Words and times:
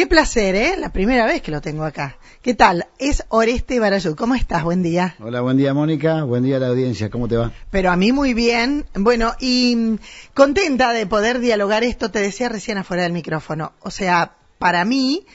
Qué 0.00 0.06
placer, 0.06 0.54
¿eh? 0.54 0.76
La 0.78 0.94
primera 0.94 1.26
vez 1.26 1.42
que 1.42 1.50
lo 1.50 1.60
tengo 1.60 1.84
acá. 1.84 2.16
¿Qué 2.40 2.54
tal? 2.54 2.86
Es 2.98 3.22
Oreste 3.28 3.78
Barayud. 3.80 4.14
¿Cómo 4.14 4.34
estás? 4.34 4.64
Buen 4.64 4.82
día. 4.82 5.14
Hola, 5.20 5.42
buen 5.42 5.58
día, 5.58 5.74
Mónica. 5.74 6.24
Buen 6.24 6.42
día 6.42 6.56
a 6.56 6.58
la 6.58 6.68
audiencia. 6.68 7.10
¿Cómo 7.10 7.28
te 7.28 7.36
va? 7.36 7.52
Pero 7.70 7.90
a 7.90 7.96
mí 7.96 8.10
muy 8.10 8.32
bien. 8.32 8.86
Bueno, 8.94 9.34
y 9.40 9.76
mm, 9.76 9.98
contenta 10.32 10.94
de 10.94 11.04
poder 11.04 11.38
dialogar 11.38 11.84
esto, 11.84 12.10
te 12.10 12.18
decía 12.18 12.48
recién 12.48 12.78
afuera 12.78 13.02
del 13.02 13.12
micrófono. 13.12 13.72
O 13.80 13.90
sea, 13.90 14.36
para 14.58 14.86
mí, 14.86 15.26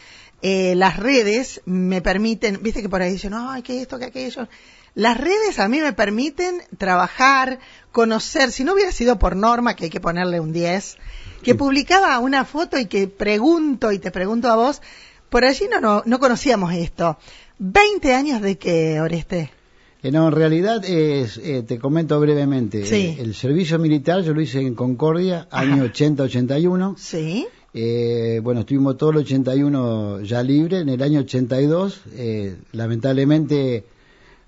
eh, 0.41 0.73
las 0.73 0.97
redes 0.97 1.61
me 1.65 2.01
permiten, 2.01 2.57
viste 2.63 2.81
que 2.81 2.89
por 2.89 3.03
ahí 3.03 3.11
dicen, 3.11 3.35
ay, 3.35 3.61
que 3.61 3.83
esto, 3.83 3.99
que 3.99 4.05
aquello. 4.05 4.47
Las 4.95 5.17
redes 5.17 5.59
a 5.59 5.67
mí 5.67 5.79
me 5.79 5.93
permiten 5.93 6.61
trabajar, 6.77 7.59
conocer, 7.91 8.51
si 8.51 8.63
no 8.63 8.73
hubiera 8.73 8.91
sido 8.91 9.19
por 9.19 9.35
norma, 9.35 9.75
que 9.75 9.85
hay 9.85 9.89
que 9.89 9.99
ponerle 9.99 10.39
un 10.39 10.53
10, 10.53 10.97
que 11.43 11.53
publicaba 11.53 12.17
una 12.19 12.45
foto 12.45 12.79
y 12.79 12.85
que 12.85 13.07
pregunto 13.07 13.91
y 13.91 13.99
te 13.99 14.09
pregunto 14.09 14.49
a 14.49 14.55
vos, 14.55 14.81
por 15.29 15.43
allí 15.43 15.65
no, 15.69 15.81
no, 15.81 16.01
no 16.05 16.19
conocíamos 16.19 16.73
esto. 16.73 17.17
¿20 17.59 18.13
años 18.13 18.41
de 18.41 18.57
qué, 18.57 19.01
Oreste? 19.01 19.51
Eh, 20.01 20.11
no, 20.11 20.27
en 20.27 20.33
realidad 20.33 20.85
es, 20.85 21.37
eh, 21.39 21.63
te 21.63 21.79
comento 21.79 22.19
brevemente. 22.19 22.85
Sí. 22.85 22.95
Eh, 22.95 23.17
el 23.19 23.35
servicio 23.35 23.79
militar 23.79 24.21
yo 24.21 24.33
lo 24.33 24.41
hice 24.41 24.61
en 24.61 24.75
Concordia, 24.75 25.47
año 25.51 25.83
80-81. 25.83 26.95
Sí. 26.97 27.47
Eh, 27.73 28.39
bueno, 28.41 28.61
estuvimos 28.61 28.97
todo 28.97 29.09
el 29.09 29.17
81 29.17 30.21
ya 30.21 30.41
libre. 30.41 30.79
En 30.79 30.89
el 30.89 31.01
año 31.01 31.19
82, 31.19 32.01
eh, 32.13 32.55
lamentablemente, 32.71 33.83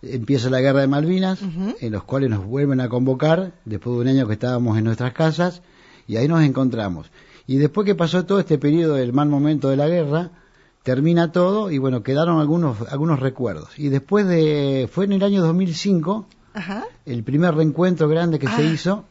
empieza 0.02 0.50
la 0.50 0.62
guerra 0.62 0.82
de 0.82 0.88
Malvinas, 0.88 1.40
en 1.80 1.92
los 1.92 2.04
cuales 2.04 2.30
nos 2.30 2.46
vuelven 2.46 2.80
a 2.82 2.90
convocar, 2.90 3.54
después 3.66 3.96
de 3.96 4.02
un 4.02 4.08
año 4.08 4.28
que 4.28 4.34
estábamos 4.34 4.78
en 4.78 4.84
nuestras 4.84 5.14
casas, 5.14 5.62
y 6.08 6.18
ahí 6.18 6.28
nos 6.28 6.44
encontramos. 6.44 7.12
Y 7.48 7.58
después 7.58 7.86
que 7.86 7.96
pasó 7.96 8.26
todo 8.26 8.40
este 8.40 8.58
periodo 8.58 8.96
del 8.96 9.14
mal 9.14 9.30
momento 9.30 9.70
de 9.70 9.78
la 9.78 9.88
guerra, 9.88 10.32
termina 10.84 11.32
todo 11.32 11.72
y 11.72 11.78
bueno, 11.80 12.04
quedaron 12.04 12.40
algunos, 12.40 12.78
algunos 12.90 13.20
recuerdos. 13.20 13.78
Y 13.78 13.90
después 13.90 14.26
de, 14.28 14.90
fue 14.92 15.06
en 15.06 15.14
el 15.14 15.24
año 15.24 15.42
2005, 15.42 16.28
Ajá. 16.54 16.86
el 17.06 17.24
primer 17.24 17.56
reencuentro 17.56 18.08
grande 18.08 18.40
que 18.40 18.48
Ah. 18.48 18.56
se 18.56 18.64
hizo. 18.66 19.06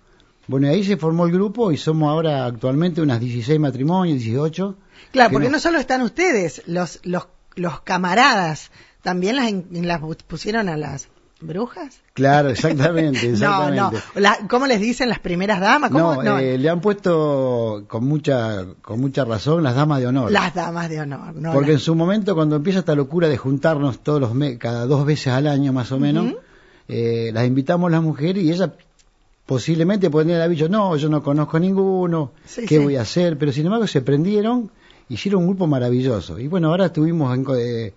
Bueno, 0.48 0.68
y 0.68 0.70
ahí 0.70 0.84
se 0.84 0.96
formó 0.96 1.26
el 1.26 1.32
grupo 1.32 1.72
y 1.72 1.76
somos 1.76 2.08
ahora 2.08 2.46
actualmente 2.46 3.00
unas 3.02 3.20
16 3.20 3.58
matrimonios, 3.58 4.18
18. 4.20 4.76
Claro, 5.10 5.30
que 5.30 5.32
porque 5.34 5.48
no- 5.48 5.52
no 5.54 5.58
solo 5.60 5.78
están 5.78 6.02
ustedes, 6.02 6.62
los, 6.66 7.00
los, 7.04 7.26
los 7.56 7.80
camaradas, 7.80 8.70
también 9.06 9.36
las, 9.36 9.52
las 9.84 10.00
pusieron 10.26 10.68
a 10.68 10.76
las 10.76 11.06
brujas. 11.40 12.00
Claro, 12.12 12.48
exactamente, 12.50 13.28
No, 13.38 13.70
no. 13.70 13.92
La- 14.16 14.36
¿Cómo 14.50 14.66
les 14.66 14.80
dicen 14.80 15.08
las 15.08 15.20
primeras 15.20 15.60
damas? 15.60 15.92
¿Cómo? 15.92 16.20
No, 16.24 16.38
eh, 16.40 16.58
le 16.58 16.68
han 16.68 16.80
puesto 16.80 17.84
con 17.86 18.04
mucha 18.04 18.64
con 18.82 18.98
mucha 19.00 19.24
razón 19.24 19.62
las 19.62 19.76
damas 19.76 20.00
de 20.00 20.08
honor. 20.08 20.32
Las 20.32 20.54
damas 20.54 20.88
de 20.88 21.00
honor. 21.02 21.36
No 21.36 21.52
Porque 21.52 21.72
en 21.72 21.78
su 21.78 21.94
momento 21.94 22.34
cuando 22.34 22.56
empieza 22.56 22.80
esta 22.80 22.96
locura 22.96 23.28
de 23.28 23.36
juntarnos 23.36 24.00
todos 24.02 24.20
los 24.20 24.34
me- 24.34 24.58
cada 24.58 24.86
dos 24.86 25.06
veces 25.06 25.28
al 25.28 25.46
año 25.46 25.72
más 25.72 25.92
o 25.92 26.00
menos, 26.00 26.34
eh, 26.88 27.30
las 27.32 27.46
invitamos 27.46 27.92
las 27.92 28.02
mujeres 28.02 28.42
y 28.42 28.50
ellas 28.50 28.70
posiblemente 29.44 30.10
podrían 30.10 30.38
haber 30.40 30.50
dicho, 30.56 30.68
no, 30.68 30.96
yo 30.96 31.08
no 31.08 31.22
conozco 31.22 31.60
ninguno, 31.60 32.32
Sí, 32.44 32.62
¿qué 32.66 32.78
sí. 32.78 32.82
voy 32.82 32.96
a 32.96 33.02
hacer? 33.02 33.38
Pero 33.38 33.52
sin 33.52 33.66
embargo 33.66 33.86
se 33.86 34.00
prendieron, 34.00 34.70
hicieron 35.08 35.42
un 35.42 35.48
grupo 35.50 35.68
maravilloso. 35.68 36.38
Y 36.40 36.48
bueno, 36.48 36.70
ahora 36.70 36.86
estuvimos 36.86 37.32
en, 37.36 37.46
eh, 37.56 37.92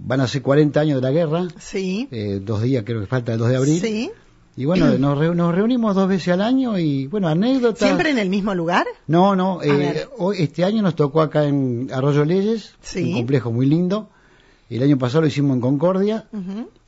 van 0.00 0.20
a 0.20 0.28
ser 0.28 0.42
40 0.42 0.80
años 0.80 0.96
de 1.00 1.02
la 1.02 1.10
guerra, 1.12 1.48
Sí. 1.58 2.08
eh, 2.10 2.40
dos 2.42 2.62
días 2.62 2.84
creo 2.86 3.00
que 3.00 3.06
falta 3.06 3.32
el 3.32 3.38
2 3.38 3.48
de 3.48 3.56
abril. 3.56 3.80
Sí. 3.80 4.10
Y 4.56 4.64
bueno, 4.64 4.86
nos, 4.98 5.18
reu- 5.18 5.34
nos 5.34 5.54
reunimos 5.54 5.94
dos 5.94 6.08
veces 6.08 6.28
al 6.34 6.40
año 6.40 6.78
y 6.78 7.06
bueno, 7.06 7.28
anécdotas. 7.28 7.80
¿Siempre 7.88 8.10
en 8.10 8.18
el 8.18 8.28
mismo 8.30 8.54
lugar? 8.54 8.86
No, 9.06 9.34
no, 9.36 9.60
eh, 9.62 10.06
hoy, 10.18 10.36
este 10.40 10.64
año 10.64 10.82
nos 10.82 10.94
tocó 10.96 11.20
acá 11.20 11.44
en 11.44 11.88
Arroyo 11.92 12.24
Leyes, 12.24 12.74
Sí. 12.80 13.04
un 13.04 13.12
complejo 13.18 13.50
muy 13.52 13.66
lindo. 13.66 14.10
El 14.70 14.82
año 14.82 14.98
pasado 14.98 15.22
lo 15.22 15.28
hicimos 15.28 15.54
en 15.54 15.60
Concordia 15.62 16.28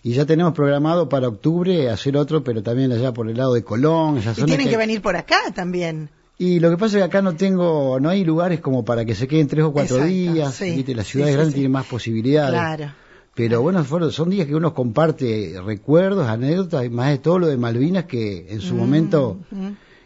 y 0.03 0.13
ya 0.13 0.27
tenemos 0.27 0.53
programado 0.53 1.09
para 1.09 1.29
octubre 1.29 1.89
hacer 1.89 2.15
otro, 2.17 2.45
pero 2.45 2.63
también 2.63 2.93
allá 2.93 3.13
por 3.15 3.29
el 3.31 3.39
lado 3.39 3.55
de 3.55 3.65
Colón, 3.65 4.19
esa 4.19 4.33
Y 4.33 4.45
tienen 4.45 4.67
que- 4.67 4.73
que 4.73 4.77
venir 4.77 5.01
por 5.01 5.17
acá 5.17 5.39
también. 5.55 6.11
Y 6.37 6.61
lo 6.61 6.69
que 6.71 6.77
pasa 6.77 6.97
es 6.97 7.01
que 7.03 7.05
acá 7.07 7.23
no 7.23 7.37
tengo, 7.37 7.99
no 8.01 8.09
hay 8.11 8.23
lugares 8.25 8.61
como 8.61 8.85
para 8.85 9.05
que 9.07 9.15
se 9.15 9.27
queden 9.29 9.47
tres 9.49 9.65
o 9.65 9.73
cuatro 9.73 9.97
Exacto, 9.97 10.13
días. 10.13 10.55
sí. 10.55 10.71
¿viste? 10.77 10.95
Las 10.95 11.07
ciudades 11.07 11.33
sí, 11.33 11.37
grandes 11.37 11.53
sí. 11.53 11.59
tienen 11.61 11.73
más 11.73 11.87
posibilidades. 11.87 12.53
Claro. 12.53 12.93
Pero 13.35 13.63
bueno, 13.63 13.85
fueron- 13.85 14.13
son 14.13 14.29
días 14.31 14.47
que 14.47 14.55
uno 14.55 14.75
comparte 14.75 15.55
recuerdos, 15.65 16.29
anécdotas, 16.29 16.85
y 16.85 16.91
más 16.91 17.11
de 17.11 17.19
todo 17.19 17.39
lo 17.39 17.47
de 17.47 17.57
Malvinas, 17.57 18.05
que 18.05 18.47
en 18.51 18.61
su 18.61 18.75
Mm, 18.75 18.79
momento 18.79 19.39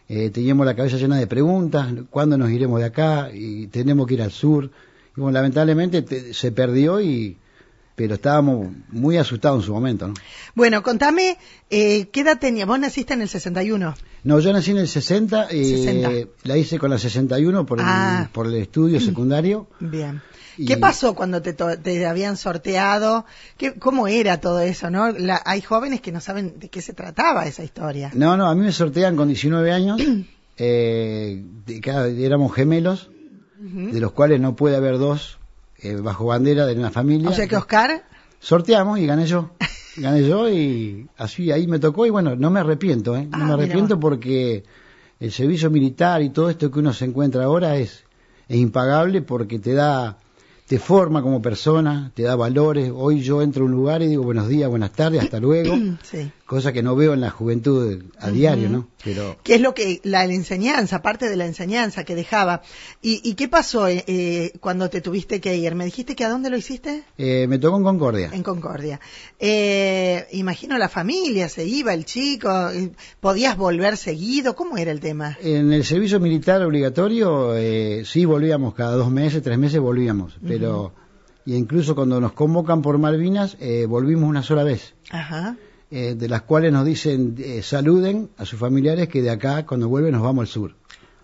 eh, 0.08 0.30
teníamos 0.30 0.66
la 0.66 0.76
cabeza 0.76 0.98
llena 0.98 1.16
de 1.16 1.26
preguntas, 1.26 1.88
¿cuándo 2.10 2.36
nos 2.36 2.50
iremos 2.50 2.78
de 2.78 2.86
acá? 2.86 3.30
Y 3.32 3.66
tenemos 3.68 4.06
que 4.06 4.14
ir 4.14 4.22
al 4.22 4.30
sur. 4.30 4.70
Y 5.16 5.20
bueno, 5.20 5.32
lamentablemente 5.32 6.02
te- 6.02 6.34
se 6.34 6.52
perdió, 6.52 7.00
y 7.00 7.38
pero 7.96 8.14
estábamos 8.14 8.68
muy 8.90 9.16
asustados 9.16 9.60
en 9.62 9.66
su 9.66 9.72
momento, 9.72 10.08
¿no? 10.08 10.14
Bueno, 10.56 10.82
contame, 10.82 11.38
eh, 11.70 12.08
¿qué 12.08 12.20
edad 12.22 12.38
tenía? 12.40 12.66
Vos 12.66 12.78
naciste 12.80 13.14
en 13.14 13.22
el 13.22 13.28
61. 13.28 13.94
No, 14.24 14.40
yo 14.40 14.52
nací 14.52 14.72
en 14.72 14.78
el 14.78 14.88
60, 14.88 15.46
eh, 15.50 15.64
60. 15.64 16.10
la 16.42 16.56
hice 16.56 16.78
con 16.80 16.90
la 16.90 16.98
61 16.98 17.64
por, 17.64 17.78
Ah. 17.80 18.22
el, 18.24 18.30
por 18.30 18.46
el 18.48 18.54
estudio 18.56 19.00
secundario. 19.00 19.68
Bien. 19.80 20.20
Y- 20.58 20.66
¿Qué 20.66 20.76
pasó 20.76 21.14
cuando 21.14 21.42
te, 21.42 21.52
to- 21.52 21.78
te 21.78 22.06
habían 22.06 22.36
sorteado? 22.36 23.24
¿Qué, 23.56 23.74
¿Cómo 23.74 24.06
era 24.08 24.40
todo 24.40 24.60
eso? 24.60 24.90
no? 24.90 25.10
La- 25.10 25.42
hay 25.44 25.60
jóvenes 25.62 26.00
que 26.00 26.12
no 26.12 26.20
saben 26.20 26.58
de 26.58 26.68
qué 26.68 26.80
se 26.82 26.92
trataba 26.92 27.46
esa 27.46 27.64
historia. 27.64 28.10
No, 28.14 28.36
no, 28.36 28.46
a 28.46 28.54
mí 28.54 28.62
me 28.62 28.72
sortean 28.72 29.16
con 29.16 29.28
19 29.28 29.72
años, 29.72 30.00
eh, 30.58 31.42
éramos 32.18 32.54
gemelos, 32.54 33.10
de 33.58 34.00
los 34.00 34.12
cuales 34.12 34.40
no 34.40 34.54
puede 34.56 34.76
haber 34.76 34.98
dos 34.98 35.38
eh, 35.78 35.94
bajo 35.96 36.26
bandera 36.26 36.66
de 36.66 36.74
una 36.74 36.90
familia. 36.90 37.30
O 37.30 37.32
sea 37.32 37.46
que 37.46 37.56
Oscar, 37.56 38.04
Sorteamos 38.40 38.98
y 38.98 39.06
gané 39.06 39.26
yo. 39.26 39.50
Gané 39.96 40.28
yo 40.28 40.50
y 40.50 41.08
así 41.16 41.50
ahí 41.50 41.66
me 41.66 41.78
tocó 41.78 42.04
y 42.04 42.10
bueno, 42.10 42.36
no 42.36 42.50
me 42.50 42.60
arrepiento, 42.60 43.16
¿eh? 43.16 43.24
No 43.26 43.38
Ah, 43.38 43.44
me 43.46 43.52
arrepiento 43.54 43.98
porque 43.98 44.64
el 45.20 45.32
servicio 45.32 45.70
militar 45.70 46.20
y 46.20 46.28
todo 46.30 46.50
esto 46.50 46.70
que 46.70 46.80
uno 46.80 46.92
se 46.92 47.06
encuentra 47.06 47.44
ahora 47.44 47.76
es, 47.76 48.04
es 48.48 48.56
impagable 48.58 49.22
porque 49.22 49.58
te 49.58 49.72
da, 49.72 50.18
te 50.74 50.80
forma 50.80 51.22
como 51.22 51.40
persona, 51.40 52.10
te 52.14 52.24
da 52.24 52.34
valores. 52.34 52.90
Hoy 52.92 53.20
yo 53.20 53.42
entro 53.42 53.62
a 53.62 53.66
un 53.66 53.70
lugar 53.70 54.02
y 54.02 54.08
digo 54.08 54.24
buenos 54.24 54.48
días, 54.48 54.68
buenas 54.68 54.90
tardes, 54.90 55.22
hasta 55.22 55.38
luego. 55.38 55.72
Cosa 56.46 56.74
que 56.74 56.82
no 56.82 56.94
veo 56.94 57.14
en 57.14 57.22
la 57.22 57.30
juventud 57.30 58.02
a 58.20 58.30
diario, 58.30 58.68
¿no? 58.68 58.88
Pero 59.02 59.38
¿Qué 59.42 59.54
es 59.54 59.60
lo 59.62 59.72
que, 59.74 60.00
la, 60.04 60.26
la 60.26 60.34
enseñanza, 60.34 61.00
parte 61.00 61.30
de 61.30 61.36
la 61.36 61.46
enseñanza 61.46 62.04
que 62.04 62.14
dejaba? 62.14 62.60
¿Y, 63.00 63.22
y 63.24 63.34
qué 63.34 63.48
pasó 63.48 63.88
eh, 63.88 64.04
eh, 64.06 64.52
cuando 64.60 64.90
te 64.90 65.00
tuviste 65.00 65.40
que 65.40 65.56
ir? 65.56 65.74
¿Me 65.74 65.86
dijiste 65.86 66.14
que 66.14 66.22
a 66.24 66.28
dónde 66.28 66.50
lo 66.50 66.58
hiciste? 66.58 67.04
eh, 67.16 67.46
me 67.48 67.58
tocó 67.58 67.78
en 67.78 67.84
Concordia. 67.84 68.30
En 68.32 68.42
Concordia. 68.42 69.00
Eh, 69.38 70.26
imagino 70.32 70.76
la 70.76 70.90
familia, 70.90 71.48
se 71.48 71.64
iba 71.64 71.94
el 71.94 72.04
chico, 72.04 72.50
eh, 72.70 72.90
podías 73.20 73.56
volver 73.56 73.96
seguido, 73.96 74.54
¿cómo 74.54 74.76
era 74.76 74.90
el 74.90 75.00
tema? 75.00 75.38
En 75.40 75.72
el 75.72 75.84
servicio 75.84 76.20
militar 76.20 76.62
obligatorio, 76.62 77.56
eh, 77.56 78.02
sí 78.04 78.26
volvíamos 78.26 78.74
cada 78.74 78.96
dos 78.96 79.10
meses, 79.10 79.42
tres 79.42 79.58
meses 79.58 79.80
volvíamos, 79.80 80.36
pero 80.46 80.92
y 81.46 81.54
incluso 81.56 81.94
cuando 81.94 82.20
nos 82.20 82.32
convocan 82.32 82.82
por 82.82 82.98
Malvinas, 82.98 83.56
eh, 83.60 83.86
volvimos 83.86 84.28
una 84.28 84.42
sola 84.42 84.62
vez, 84.64 84.94
Ajá. 85.10 85.56
Eh, 85.90 86.14
de 86.16 86.28
las 86.28 86.42
cuales 86.42 86.72
nos 86.72 86.84
dicen 86.84 87.34
eh, 87.38 87.62
saluden 87.62 88.28
a 88.38 88.44
sus 88.44 88.58
familiares 88.58 89.08
que 89.08 89.22
de 89.22 89.30
acá 89.30 89.64
cuando 89.66 89.88
vuelven 89.88 90.12
nos 90.12 90.22
vamos 90.22 90.42
al 90.42 90.48
sur. 90.48 90.74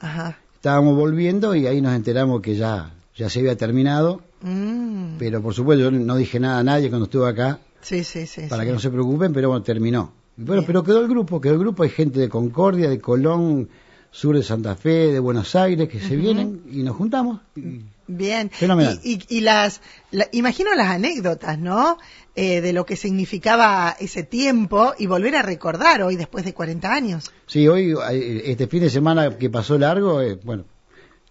Ajá. 0.01 0.39
Estábamos 0.55 0.97
volviendo 0.97 1.55
y 1.55 1.67
ahí 1.67 1.81
nos 1.81 1.95
enteramos 1.95 2.41
que 2.43 2.57
ya 2.57 2.93
ya 3.17 3.29
se 3.31 3.41
había 3.41 3.57
terminado, 3.57 4.23
Mm. 4.43 5.17
pero 5.19 5.43
por 5.43 5.53
supuesto 5.53 5.85
yo 5.85 5.91
no 5.91 6.17
dije 6.17 6.41
nada 6.41 6.61
a 6.61 6.65
nadie 6.65 6.89
cuando 6.89 7.05
estuve 7.05 7.29
acá 7.29 7.59
Sí, 7.83 8.05
sí, 8.05 8.27
sí. 8.27 8.43
para 8.49 8.63
sí. 8.63 8.69
que 8.69 8.73
no 8.73 8.79
se 8.79 8.89
preocupen, 8.91 9.33
pero 9.35 9.49
bueno, 9.51 9.63
terminó. 9.63 10.13
Bueno, 10.37 10.63
Bien. 10.63 10.67
pero 10.67 10.83
quedó 10.83 11.01
el 11.03 11.09
grupo, 11.09 11.41
quedó 11.43 11.53
el 11.55 11.59
grupo, 11.59 11.83
hay 11.83 11.91
gente 11.91 12.19
de 12.21 12.29
Concordia, 12.31 12.89
de 12.89 12.99
Colón, 13.01 13.69
sur 14.11 14.35
de 14.35 14.43
Santa 14.43 14.77
Fe, 14.77 15.13
de 15.13 15.19
Buenos 15.19 15.55
Aires, 15.55 15.89
que 15.91 16.01
se 16.01 16.17
vienen 16.17 16.63
y 16.73 16.83
nos 16.83 16.97
juntamos. 16.97 17.41
Y- 17.55 17.83
Bien. 18.17 18.51
Fenomenal. 18.51 19.01
Y, 19.05 19.15
y- 19.29 19.37
y 19.39 19.41
las, 19.41 19.81
la- 20.11 20.29
imagino 20.33 20.75
las 20.75 20.89
anécdotas, 20.89 21.59
¿no? 21.59 21.97
Eh, 22.35 22.61
de 22.61 22.73
lo 22.73 22.85
que 22.87 22.97
significaba 22.97 23.95
ese 24.01 24.23
tiempo 24.23 24.95
y 24.99 25.07
volver 25.07 25.37
a 25.37 25.43
recordar 25.43 26.03
hoy 26.03 26.17
después 26.17 26.45
de 26.45 26.55
40 26.55 26.93
años. 26.93 27.31
Sí, 27.47 27.69
hoy, 27.69 27.95
eh, 28.11 28.43
este 28.47 28.67
fin 28.67 28.81
de 28.81 28.91
semana 28.91 29.37
que 29.37 29.51
pasó 29.51 29.79
largo, 29.79 30.21
eh, 30.23 30.39
bueno, 30.43 30.65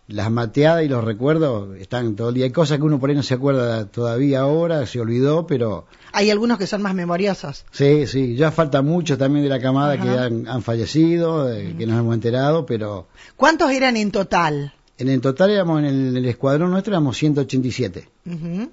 las 0.07 0.31
mateadas 0.31 0.83
y 0.83 0.87
los 0.87 1.03
recuerdos 1.03 1.77
están 1.77 2.15
todo 2.15 2.29
el 2.29 2.35
día. 2.35 2.45
Hay 2.45 2.51
cosas 2.51 2.77
que 2.77 2.83
uno 2.83 2.99
por 2.99 3.09
ahí 3.09 3.15
no 3.15 3.23
se 3.23 3.33
acuerda 3.35 3.85
todavía 3.85 4.39
ahora, 4.41 4.85
se 4.87 4.99
olvidó, 4.99 5.45
pero 5.47 5.85
Hay 6.13 6.29
algunos 6.31 6.57
que 6.57 6.65
son 6.67 6.81
más 6.81 6.95
memoriosos. 6.95 7.65
sí, 7.71 8.07
sí, 8.07 8.35
ya 8.35 8.51
falta 8.51 8.81
mucho 8.81 9.17
también 9.17 9.43
de 9.43 9.49
la 9.49 9.59
camada 9.61 9.93
Ajá. 9.93 10.03
que 10.03 10.09
han, 10.09 10.47
han 10.47 10.63
fallecido, 10.63 11.51
eh, 11.53 11.75
que 11.77 11.85
nos 11.85 11.99
hemos 11.99 12.13
enterado, 12.15 12.65
pero 12.65 13.07
¿Cuántos 13.35 13.69
eran 13.71 13.97
en 13.97 14.11
total? 14.11 14.73
En 14.99 15.09
el 15.09 15.21
total 15.21 15.49
éramos 15.51 15.79
en 15.79 15.85
el, 15.85 16.07
en 16.09 16.17
el 16.17 16.25
escuadrón 16.25 16.69
nuestro 16.71 16.93
éramos 16.93 17.17
187. 17.17 18.07
Ujú. 18.27 18.69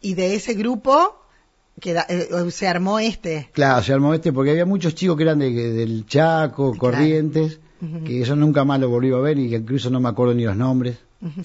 Y 0.00 0.14
de 0.14 0.34
ese 0.34 0.54
grupo 0.54 1.20
queda- 1.80 2.06
eh, 2.08 2.28
se 2.50 2.66
armó 2.66 2.98
este. 2.98 3.48
Claro, 3.52 3.82
se 3.82 3.92
armó 3.92 4.14
este 4.14 4.32
porque 4.32 4.50
había 4.50 4.66
muchos 4.66 4.94
chicos 4.94 5.16
que 5.16 5.22
eran 5.24 5.38
de, 5.38 5.50
del 5.52 6.06
Chaco, 6.06 6.72
Claro. 6.72 6.78
Corrientes, 6.78 7.60
que 8.04 8.22
eso 8.22 8.34
nunca 8.34 8.64
más 8.64 8.80
lo 8.80 8.88
volví 8.88 9.12
a 9.12 9.18
ver 9.18 9.38
y 9.38 9.48
que 9.50 9.56
incluso 9.56 9.88
no 9.90 10.00
me 10.00 10.08
acuerdo 10.08 10.34
ni 10.34 10.44
los 10.44 10.56
nombres. 10.56 10.98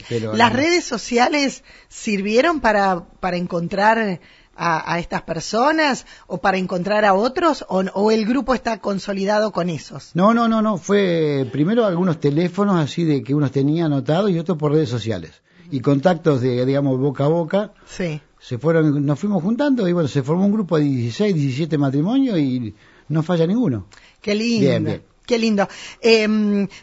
Pero, 0.09 0.35
¿Las 0.35 0.53
redes 0.53 0.83
sociales 0.83 1.63
sirvieron 1.89 2.59
para, 2.59 3.05
para 3.19 3.37
encontrar 3.37 4.19
a, 4.55 4.93
a 4.93 4.99
estas 4.99 5.23
personas 5.23 6.05
o 6.27 6.37
para 6.39 6.57
encontrar 6.57 7.05
a 7.05 7.13
otros 7.13 7.65
o, 7.69 7.79
o 7.93 8.11
el 8.11 8.25
grupo 8.25 8.53
está 8.53 8.79
consolidado 8.79 9.51
con 9.51 9.69
esos? 9.69 10.11
No, 10.13 10.33
no, 10.33 10.47
no, 10.47 10.61
no. 10.61 10.77
Fue 10.77 11.47
primero 11.51 11.85
algunos 11.85 12.19
teléfonos 12.19 12.77
así 12.77 13.03
de 13.03 13.23
que 13.23 13.33
unos 13.33 13.51
tenía 13.51 13.85
anotados 13.85 14.31
y 14.31 14.39
otros 14.39 14.57
por 14.57 14.71
redes 14.71 14.89
sociales. 14.89 15.41
Y 15.71 15.79
contactos 15.79 16.41
de, 16.41 16.65
digamos, 16.65 16.99
boca 16.99 17.25
a 17.25 17.29
boca. 17.29 17.73
Sí. 17.85 18.21
Se 18.39 18.57
fueron, 18.57 19.05
nos 19.05 19.19
fuimos 19.19 19.41
juntando 19.41 19.87
y 19.87 19.93
bueno, 19.93 20.09
se 20.09 20.21
formó 20.21 20.45
un 20.45 20.51
grupo 20.51 20.77
de 20.77 20.83
16, 20.83 21.33
17 21.33 21.77
matrimonios 21.77 22.37
y 22.37 22.75
no 23.07 23.23
falla 23.23 23.47
ninguno. 23.47 23.87
Qué 24.21 24.35
lindo. 24.35 24.67
Bien, 24.67 24.83
bien. 24.83 25.12
Qué 25.25 25.37
lindo. 25.37 25.69
Eh, 26.01 26.27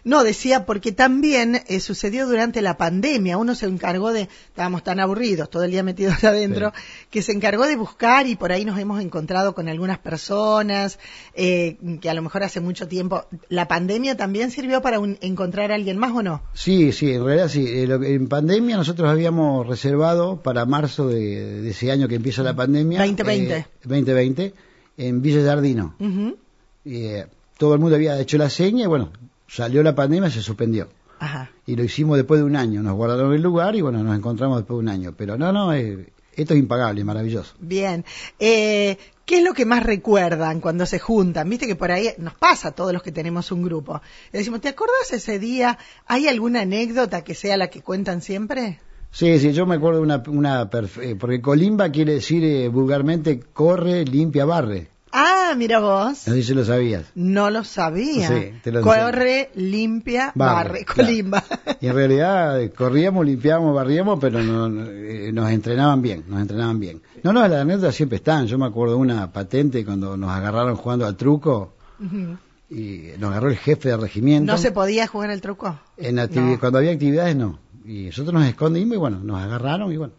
no, 0.05 0.25
decía, 0.25 0.65
porque 0.65 0.93
también 0.93 1.63
eh, 1.67 1.79
sucedió 1.81 2.27
durante 2.27 2.63
la 2.63 2.79
pandemia. 2.79 3.37
Uno 3.37 3.55
se 3.55 3.67
encargó 3.67 4.13
de, 4.13 4.29
estábamos 4.49 4.83
tan 4.83 4.99
aburridos, 4.99 5.51
todo 5.51 5.65
el 5.65 5.71
día 5.73 5.83
metidos 5.83 6.25
adentro, 6.25 6.73
que 7.11 7.21
se 7.21 7.33
encargó 7.33 7.67
de 7.67 7.77
buscar 7.77 8.27
y 8.27 8.37
por 8.37 8.51
ahí 8.53 8.65
nos 8.65 8.79
hemos 8.79 9.01
encontrado 9.03 9.55
con 9.55 9.69
algunas 9.69 9.99
personas 9.99 10.99
eh, 11.35 11.77
que 12.01 12.09
a 12.09 12.15
lo 12.15 12.23
mejor 12.23 12.43
hace 12.43 12.61
mucho 12.61 12.89
tiempo. 12.89 13.27
¿La 13.51 13.69
pandemia 13.69 14.17
también 14.17 14.51
sirvió 14.51 14.81
para 14.81 15.01
un- 15.01 15.19
encontrar 15.21 15.71
a 15.71 15.75
alguien 15.75 15.99
más 15.99 16.13
o 16.13 16.23
no? 16.23 16.43
Sí, 16.55 16.93
sí, 16.93 17.13
en 17.13 17.25
realidad 17.25 17.49
sí. 17.49 17.67
Eh, 17.69 17.89
En 18.15 18.27
pandemia 18.29 18.77
nosotros 18.79 19.09
habíamos 19.09 19.67
reservado 19.67 20.41
para 20.43 20.65
marzo 20.65 21.09
de, 21.09 21.61
de 21.63 21.71
ese 21.71 21.91
año 21.93 22.09
que 22.09 22.15
empieza 22.15 22.43
la 22.43 22.57
pandemia. 22.57 22.99
2020. 23.01 23.55
eh, 23.57 23.67
2020, 23.85 24.55
en 24.97 25.21
Villa 25.21 25.45
Jardino. 25.45 25.95
Eh, 26.87 27.27
todo 27.61 27.75
el 27.75 27.81
mundo 27.81 27.97
había 27.97 28.19
hecho 28.19 28.39
la 28.39 28.49
seña 28.49 28.85
y 28.85 28.87
bueno, 28.87 29.13
salió 29.47 29.83
la 29.83 29.95
pandemia, 29.95 30.31
se 30.31 30.41
suspendió. 30.41 30.89
Ajá. 31.19 31.51
Y 31.67 31.77
lo 31.77 31.85
hicimos 31.85 32.17
después 32.17 32.41
de 32.41 32.47
un 32.47 32.57
año. 32.57 32.83
Nos 32.83 32.95
guardaron 32.95 33.35
el 33.35 33.43
lugar 33.43 33.77
y 33.77 33.83
bueno, 33.83 34.03
nos 34.03 34.17
encontramos 34.17 34.57
después 34.57 34.77
de 34.79 34.81
un 34.81 34.89
año. 34.89 35.15
Pero 35.15 35.37
no, 35.37 35.53
no, 35.53 35.75
eh, 35.75 36.11
esto 36.35 36.55
es 36.55 36.61
impagable, 36.61 37.05
maravilloso. 37.05 37.55
Bien. 37.61 38.07
Eh, 38.39 38.97
¿Qué 39.27 39.37
es 39.37 39.45
lo 39.45 39.53
que 39.53 39.67
más 39.67 39.83
recuerdan 39.83 40.63
cuando 40.63 40.87
se 40.87 40.99
juntan? 40.99 41.51
Viste 41.51 41.67
que 41.67 41.77
por 41.77 41.93
ahí 41.93 42.09
nos 42.17 42.33
pasa 42.33 42.69
a 42.69 42.73
todos 42.73 42.95
los 42.95 43.03
que 43.03 43.13
tenemos 43.13 43.53
un 43.53 43.63
grupo. 43.63 44.01
Le 44.33 44.39
decimos, 44.39 44.63
¿te 44.63 44.71
acordás 44.71 45.13
ese 45.13 45.39
día? 45.39 45.77
¿Hay 46.07 46.29
alguna 46.29 46.63
anécdota 46.63 47.23
que 47.23 47.35
sea 47.35 47.59
la 47.59 47.69
que 47.69 47.83
cuentan 47.83 48.23
siempre? 48.23 48.81
Sí, 49.11 49.39
sí, 49.39 49.53
yo 49.53 49.67
me 49.67 49.75
acuerdo 49.75 49.99
de 49.99 50.05
una, 50.05 50.23
una 50.29 50.71
eh, 51.03 51.15
porque 51.21 51.43
colimba 51.43 51.91
quiere 51.91 52.15
decir 52.15 52.43
eh, 52.43 52.69
vulgarmente 52.69 53.41
corre, 53.53 54.07
limpia, 54.07 54.47
barre. 54.47 54.89
Ah, 55.13 55.55
mira 55.57 55.81
vos. 55.81 56.27
No 56.29 56.35
sé 56.35 56.43
si 56.43 56.55
lo 56.55 56.65
sabías. 56.65 57.05
No 57.15 57.51
lo 57.51 57.65
sabía. 57.65 58.29
Sí, 58.29 58.53
te 58.63 58.71
lo 58.71 58.81
Corre, 58.83 59.51
limpia, 59.55 60.33
barre, 60.35 60.85
claro. 60.85 61.09
colimba. 61.09 61.45
Y 61.81 61.87
en 61.89 61.95
realidad 61.95 62.61
eh, 62.61 62.71
corríamos, 62.71 63.27
limpiábamos, 63.27 63.75
barríamos, 63.75 64.19
pero 64.21 64.43
no- 64.43 64.69
no, 64.69 64.85
eh, 64.89 65.31
nos 65.33 65.51
entrenaban 65.51 66.01
bien, 66.01 66.25
nos 66.29 66.41
entrenaban 66.41 66.79
bien. 66.79 67.03
No, 67.25 67.33
no, 67.33 67.41
las 67.49 67.61
anécdotas 67.61 67.95
siempre 67.95 68.17
están. 68.17 68.47
Yo 68.47 68.57
me 68.59 68.67
acuerdo 68.67 68.95
de 68.95 69.01
una 69.01 69.33
patente 69.33 69.85
cuando 69.85 70.17
nos 70.17 70.31
agarraron 70.31 70.77
jugando 70.77 71.07
al 71.07 71.17
truco 71.17 71.75
y 72.71 73.09
nos 73.19 73.31
agarró 73.33 73.51
el 73.51 73.57
jefe 73.57 73.89
de 73.89 73.97
regimiento. 73.97 74.53
¿No 74.53 74.59
se 74.59 74.71
podía 74.71 75.07
jugar 75.09 75.31
al 75.31 75.41
truco? 75.41 75.79
En 75.97 76.15
No. 76.15 76.29
Cuando 76.61 76.79
había 76.79 76.93
actividades 76.93 77.35
no. 77.35 77.59
Y 77.85 78.05
nosotros 78.07 78.33
nos 78.35 78.45
escondimos 78.47 78.95
y 78.95 78.99
bueno, 78.99 79.19
nos 79.23 79.41
agarraron 79.43 79.93
y 79.93 79.97
bueno, 79.97 80.13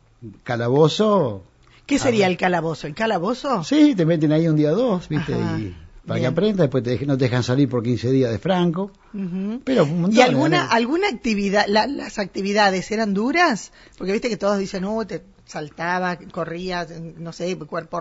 calabozo. 0.44 1.44
¿Qué 1.86 2.00
sería 2.00 2.28
el 2.28 2.38
calabozo? 2.38 2.88
¿El 2.88 2.94
calabozo? 2.96 3.64
Sí, 3.64 3.96
te 3.96 4.06
meten 4.06 4.32
ahí 4.32 4.48
un 4.48 4.56
día 4.56 4.72
o 4.72 4.76
dos, 4.76 5.10
¿viste? 5.10 5.34
Ajá, 5.34 5.60
Y 5.60 5.76
para 6.06 6.16
bien. 6.20 6.22
que 6.22 6.28
aprendas, 6.28 6.58
después 6.66 6.84
te 6.84 7.06
no 7.06 7.18
te 7.18 7.26
dejan 7.26 7.44
salir 7.44 7.68
por 7.70 7.84
15 7.84 8.12
días 8.12 8.32
de 8.32 8.40
franco. 8.40 8.92
Ujú. 9.14 9.62
Pero 9.64 9.84
un 9.84 10.02
montón 10.02 10.18
¿Y 10.18 10.22
alguna, 10.22 10.66
alguna 10.66 11.08
actividad, 11.10 11.66
la- 11.68 11.88
las 11.88 12.18
actividades 12.18 12.90
eran 12.92 13.14
duras? 13.14 13.72
Porque 13.98 14.14
viste 14.14 14.30
que 14.30 14.38
todos 14.38 14.58
dicen, 14.58 14.84
no, 14.84 15.06
te 15.06 15.22
saltaba, 15.46 16.18
corría, 16.32 16.88
no 17.18 17.34
sé, 17.34 17.58
cuerpo, 17.58 18.00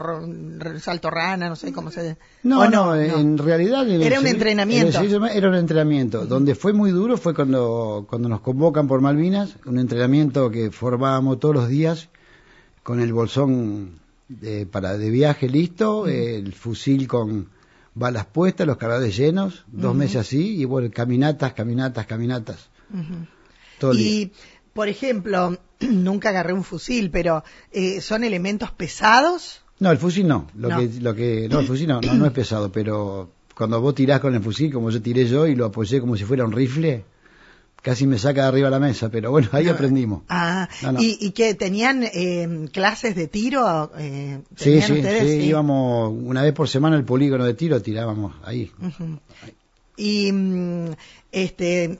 salto 0.81 1.11
rana, 1.11 1.49
no 1.49 1.57
sé 1.57 1.73
cómo 1.73 1.91
se... 1.91 2.17
No, 2.45 2.61
¿o 2.61 2.69
no, 2.69 2.95
en 2.95 3.37
realidad... 3.39 3.89
en 3.89 4.01
Era 4.03 4.21
un 4.21 4.27
entrenamiento. 4.29 5.01
en 5.01 5.25
Era 5.25 5.49
un 5.49 5.55
entrenamiento. 5.57 6.27
Donde 6.27 6.55
fue 6.55 6.73
muy 6.73 6.93
duro 6.93 7.17
fue 7.17 7.35
cuando, 7.35 8.07
cuando 8.09 8.29
nos 8.29 8.41
convocan 8.41 8.87
por 8.87 9.01
Malvinas, 9.01 9.57
un 9.67 9.79
entrenamiento 9.81 10.51
que 10.51 10.71
formábamos 10.71 11.41
todos 11.41 11.55
los 11.57 11.69
días 11.69 12.09
con 12.83 13.01
el 13.01 13.13
bolsón 13.13 14.01
de, 14.29 14.67
para, 14.67 14.97
de 14.97 15.11
viaje 15.11 15.49
listo, 15.49 16.07
el 16.07 16.53
fusil 16.53 17.07
con 17.09 17.49
balas 17.95 18.27
puestas, 18.27 18.67
los 18.67 18.77
cargadores 18.77 19.17
llenos, 19.17 19.65
dos 19.67 19.95
meses 19.95 20.17
así, 20.17 20.61
y 20.61 20.65
bueno, 20.65 20.89
caminatas, 20.93 21.53
caminatas, 21.53 22.07
caminatas, 22.07 22.69
Ujú. 22.93 23.27
todo 23.79 23.93
el 23.93 23.99
día. 23.99 24.11
Y, 24.11 24.33
por 24.73 24.89
ejemplo, 24.89 25.59
nunca 25.81 26.31
agarré 26.31 26.53
un 26.53 26.65
fusil, 26.65 27.11
pero 27.11 27.45
eh, 27.73 28.01
¿son 28.01 28.25
elementos 28.25 28.71
pesados? 28.71 29.63
No, 29.81 29.91
el 29.91 29.99
fusil 29.99 30.29
no. 30.29 30.47
Lo 30.55 30.69
No. 30.69 30.77
que, 30.79 31.01
lo 31.01 31.15
que, 31.15 31.49
no, 31.49 31.61
el 31.61 31.67
fusil 31.67 31.89
no, 31.89 32.01
no, 32.01 32.15
no 32.15 32.27
es 32.27 32.33
pesado, 32.41 32.71
pero 32.71 33.31
cuando 33.57 33.81
vos 33.81 33.95
tirás 33.95 34.21
con 34.21 34.35
el 34.35 34.43
fusil, 34.43 34.73
como 34.73 34.91
yo 34.91 35.03
tiré 35.03 35.27
yo 35.27 35.47
y 35.47 35.55
lo 35.55 35.67
apoyé 35.67 36.01
como 36.01 36.17
si 36.17 36.25
fuera 36.25 36.45
un 36.45 36.53
rifle, 36.53 37.05
casi 37.83 38.07
me 38.07 38.19
saca 38.19 38.43
de 38.43 38.49
arriba 38.49 38.71
la 38.71 38.79
mesa, 38.81 39.09
pero 39.11 39.31
bueno, 39.31 39.49
ahí 39.53 39.69
aprendimos. 39.69 40.23
Ah, 40.29 40.69
No, 40.83 40.93
no. 40.93 41.03
¿Y, 41.03 41.17
y 41.21 41.31
que 41.33 41.55
tenían 41.55 42.03
eh, 42.05 42.69
clases 42.73 43.15
de 43.17 43.27
tiro? 43.29 43.91
Eh, 43.99 44.41
Sí, 44.57 44.65
¿tenían 44.65 44.83
sí, 44.87 44.93
ustedes? 44.95 45.23
sí, 45.43 45.47
íbamos 45.49 46.13
una 46.25 46.43
vez 46.43 46.53
por 46.53 46.69
semana 46.69 46.97
al 46.97 47.05
polígono 47.05 47.45
de 47.45 47.55
tiro, 47.55 47.81
tirábamos 47.83 48.35
ahí. 48.45 48.71
Y, 49.97 50.33
mm, 50.33 50.93
este, 51.31 51.99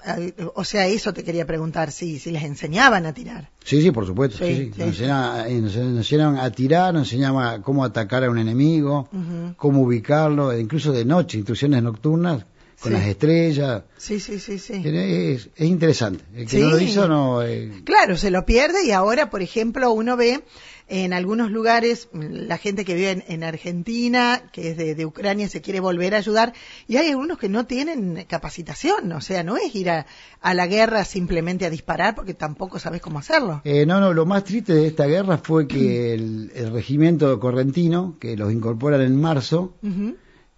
o 0.55 0.65
sea, 0.65 0.87
eso 0.87 1.13
te 1.13 1.23
quería 1.23 1.47
preguntar, 1.47 1.93
si, 1.93 2.19
si 2.19 2.31
les 2.31 2.45
enseñaban 2.45 3.05
a 3.05 3.13
tirar. 3.13 3.51
Sí, 3.63 3.83
sí, 3.83 3.91
por 3.91 4.07
supuesto. 4.07 4.39
Sí, 4.39 4.71
Sí, 4.75 4.79
Nos, 4.79 4.89
enseñaban, 4.89 5.47
eh, 5.51 5.61
nos 5.61 5.77
enseñaban 5.77 6.39
a 6.39 6.51
tirar, 6.51 6.95
nos 6.95 7.03
enseñaban 7.13 7.61
cómo 7.63 7.85
atacar 7.85 8.25
a 8.25 8.31
un 8.31 8.39
enemigo, 8.39 9.09
cómo 9.59 9.83
ubicarlo, 9.83 10.51
e 10.53 10.61
incluso 10.61 10.93
de 10.93 11.05
noche, 11.05 11.37
instrucciones 11.39 11.83
nocturnas 11.83 12.45
con 12.81 12.93
Sí. 12.93 12.99
las 12.99 13.07
estrellas. 13.07 13.83
Sí, 13.99 14.21
sí, 14.21 14.39
sí, 14.39 14.59
sí. 14.59 14.83
Es, 14.85 15.51
es 15.55 15.67
interesante. 15.67 16.25
El 16.35 16.45
que 16.47 16.51
Sí. 16.57 16.61
no 16.61 16.71
lo 16.71 16.81
hizo 16.81 17.09
no... 17.09 17.43
eh, 17.43 17.71
Claro, 17.85 18.17
se 18.17 18.31
lo 18.31 18.45
pierde 18.47 18.85
y 18.87 18.91
ahora, 18.93 19.29
por 19.31 19.43
ejemplo, 19.43 19.91
uno 19.93 20.17
ve 20.17 20.43
en 20.89 21.13
algunos 21.13 21.53
lugares 21.53 22.09
la 22.13 22.59
gente 22.59 22.85
que 22.85 22.95
vive 22.95 23.11
en, 23.13 23.25
en 23.29 23.45
Argentina, 23.45 24.43
que 24.53 24.71
es 24.71 24.77
de, 24.77 24.97
de 24.97 25.07
Ucrania, 25.07 25.49
se 25.49 25.61
quiere 25.61 25.79
volver 25.79 26.15
a 26.15 26.19
ayudar 26.19 26.53
y 26.89 26.97
hay 26.97 27.11
algunos 27.11 27.39
que 27.39 27.49
no 27.49 27.65
tienen 27.67 28.25
capacitación, 28.29 29.13
o 29.13 29.21
sea, 29.21 29.45
no 29.45 29.57
es 29.57 29.73
ir 29.77 29.89
a, 29.91 30.07
a 30.41 30.53
la 30.55 30.67
guerra 30.67 31.05
simplemente 31.05 31.65
a 31.67 31.71
disparar 31.71 32.17
porque 32.17 32.35
tampoco 32.35 32.81
sabes 32.81 33.01
cómo 33.01 33.21
hacerlo. 33.21 33.61
Eh, 33.65 33.87
no, 33.87 34.01
no, 34.01 34.13
lo 34.13 34.27
más 34.27 34.43
triste 34.43 34.75
de 34.75 34.89
esta 34.89 35.07
guerra 35.07 35.39
fue 35.39 35.69
que 35.69 36.13
el, 36.15 36.51
el 36.57 36.73
regimiento 36.73 37.39
correntino, 37.39 38.17
que 38.19 38.37
los 38.37 38.53
incorporan 38.53 39.01
en 39.03 39.15
marzo. 39.21 39.75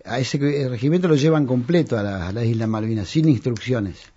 A 0.04 0.18
ese 0.18 0.38
regimiento 0.68 1.09
lo 1.09 1.16
llevan 1.16 1.47
completo 1.47 1.99
a 1.99 2.02
la, 2.02 2.28
a 2.28 2.66
Malvinas, 2.66 3.09
sin 3.09 3.28
instrucciones. 3.28 4.12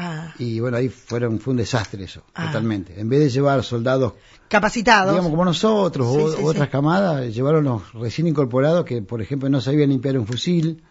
Ah, 0.00 0.32
Y 0.38 0.60
bueno, 0.60 0.76
ahí 0.76 0.88
fueron, 0.88 1.40
fue 1.40 1.50
un 1.50 1.56
desastre 1.56 2.04
eso, 2.04 2.22
Ah. 2.32 2.46
totalmente. 2.46 3.00
En 3.00 3.08
vez 3.08 3.18
de 3.18 3.30
llevar 3.30 3.64
soldados, 3.64 4.12
capacitados. 4.48 5.10
digamos 5.10 5.30
como 5.32 5.44
nosotros 5.44 6.06
Sí, 6.14 6.20
o 6.22 6.30
sí, 6.36 6.42
otras 6.44 6.66
sí. 6.66 6.70
camadas, 6.70 7.34
llevaron 7.34 7.64
los 7.64 7.92
recién 7.94 8.28
incorporados 8.28 8.84
que, 8.84 9.02
por 9.02 9.20
ejemplo, 9.20 9.48
no 9.48 9.60
sabían 9.60 9.90
limpiar 9.90 10.16
un 10.16 10.24
fusil. 10.26 10.84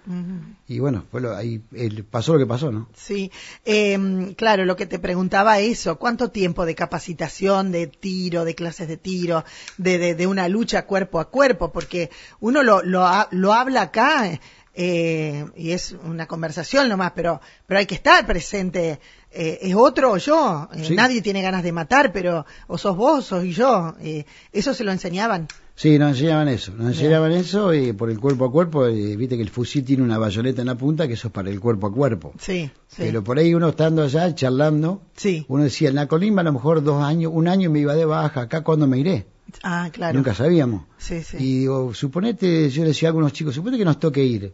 Y 0.68 0.80
bueno, 0.80 1.06
fue 1.10 1.22
lo- 1.22 1.34
ahí 1.38 1.62
el- 1.72 2.04
pasó 2.04 2.34
lo 2.34 2.40
que 2.40 2.46
pasó, 2.46 2.70
¿no? 2.70 2.90
Sí, 2.96 3.32
Em, 3.64 4.34
claro, 4.34 4.66
lo 4.66 4.76
que 4.76 4.86
te 4.86 5.00
preguntaba 5.00 5.60
eso, 5.60 5.98
¿cuánto 5.98 6.30
tiempo 6.30 6.66
de 6.66 6.76
capacitación, 6.76 7.72
de 7.72 7.88
tiro, 7.88 8.44
de 8.44 8.56
clases 8.56 8.90
de 8.90 8.98
tiro, 8.98 9.46
de, 9.78 9.98
de, 10.00 10.16
de 10.16 10.28
una 10.28 10.50
lucha 10.50 10.86
cuerpo 10.86 11.22
a 11.22 11.30
cuerpo? 11.30 11.72
Porque 11.72 12.10
uno 12.42 12.62
lo, 12.62 12.84
lo, 12.84 13.08
lo 13.32 13.54
habla 13.54 13.84
acá 13.84 14.38
eh, 14.80 15.44
y 15.56 15.72
es 15.72 15.96
una 16.04 16.28
conversación 16.28 16.88
nomás, 16.88 17.14
pero, 17.16 17.42
pero 17.66 17.80
hay 17.80 17.88
que 17.88 17.96
estar 17.96 18.28
presente. 18.28 19.00
Eh, 19.32 19.58
¿Es 19.64 19.74
otro 19.74 20.12
o 20.12 20.18
yo? 20.18 20.70
Eh, 20.72 20.84
Sí. 20.86 20.96
Nadie 20.96 21.24
tiene 21.24 21.42
ganas 21.42 21.64
de 21.64 21.72
matar, 21.72 22.14
pero 22.14 22.46
o 22.68 22.78
sos 22.78 22.96
vos, 22.96 23.26
sos 23.26 23.44
yo. 23.44 23.96
Eh, 24.00 24.26
eso 24.54 24.76
se 24.76 24.84
lo 24.84 24.92
enseñaban. 24.92 25.48
Sí, 25.74 25.98
nos 25.98 26.12
enseñaban 26.12 26.48
eso, 26.48 26.74
nos 26.74 26.88
enseñaban 26.90 27.32
eso 27.32 27.74
y 27.74 27.94
por 27.94 28.10
el 28.12 28.20
cuerpo 28.20 28.46
a 28.46 28.52
cuerpo, 28.52 28.86
viste 28.86 29.36
que 29.36 29.44
el 29.44 29.50
fusil 29.50 29.84
tiene 29.84 30.04
una 30.04 30.18
bayoneta 30.20 30.62
en 30.62 30.68
la 30.68 30.76
punta, 30.76 31.08
que 31.08 31.14
eso 31.14 31.28
es 31.28 31.34
para 31.34 31.50
el 31.50 31.60
cuerpo 31.60 31.88
a 31.88 31.92
cuerpo. 31.92 32.34
Sí, 32.40 32.72
sí. 32.88 32.96
Pero 32.98 33.24
por 33.24 33.38
ahí 33.38 33.54
uno 33.54 33.70
estando 33.70 34.04
allá 34.04 34.34
charlando, 34.34 35.02
sí. 35.16 35.46
uno 35.48 35.64
decía, 35.64 35.90
en 35.90 35.96
la 35.96 36.08
colimba 36.08 36.42
a 36.42 36.46
lo 36.46 36.54
mejor 36.54 36.84
dos 36.84 37.04
años, 37.04 37.32
un 37.34 37.48
año 37.48 37.70
me 37.72 37.80
iba 37.80 37.94
de 37.96 38.06
baja, 38.06 38.42
acá 38.42 38.64
cuando 38.64 38.88
me 38.88 38.98
iré. 39.00 39.28
Ah, 39.64 39.90
claro. 39.92 40.16
Nunca 40.18 40.34
sabíamos. 40.34 40.86
Sí, 40.98 41.22
sí. 41.24 41.38
Y 41.40 41.60
digo, 41.60 41.94
suponete, 41.94 42.70
yo 42.70 42.82
le 42.84 42.90
decía 42.90 43.10
a 43.10 43.12
algunos 43.12 43.34
chicos, 43.34 43.54
suponete 43.56 43.80
que 43.80 43.86
nos 43.86 44.00
toque 44.00 44.24
ir. 44.24 44.54